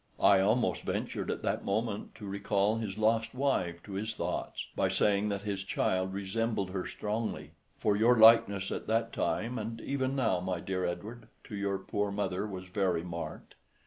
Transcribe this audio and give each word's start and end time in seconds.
I 0.19 0.39
almost 0.39 0.81
ventured 0.81 1.29
at 1.29 1.43
that 1.43 1.63
moment 1.63 2.15
to 2.15 2.25
recall 2.25 2.77
his 2.77 2.97
lost 2.97 3.35
wife 3.35 3.83
to 3.83 3.91
his 3.91 4.15
thoughts, 4.15 4.65
by 4.75 4.89
saying 4.89 5.29
that 5.29 5.43
his 5.43 5.63
child 5.63 6.11
resembled 6.11 6.71
her 6.71 6.87
strongly; 6.87 7.51
for 7.77 7.95
your 7.95 8.17
likeness 8.17 8.71
at 8.71 8.87
that 8.87 9.13
time, 9.13 9.59
and 9.59 9.79
even 9.79 10.15
now, 10.15 10.39
my 10.39 10.59
dear 10.59 10.85
Edward, 10.87 11.27
to 11.43 11.55
your 11.55 11.77
poor 11.77 12.11
mother 12.11 12.47
was 12.47 12.65
very 12.65 13.03
marked. 13.03 13.53